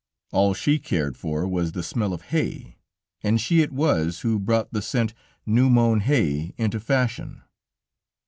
All 0.31 0.55
she 0.55 0.79
cared 0.79 1.15
for 1.15 1.47
was 1.47 1.73
the 1.73 1.83
smell 1.83 2.11
of 2.11 2.23
hay, 2.33 2.79
and 3.21 3.39
she 3.39 3.61
it 3.61 3.71
was 3.71 4.21
who 4.21 4.39
brought 4.39 4.71
the 4.73 4.81
scent 4.81 5.13
New 5.45 5.69
Mown 5.69 5.99
Hay 5.99 6.55
into 6.57 6.79
fashion. 6.79 7.43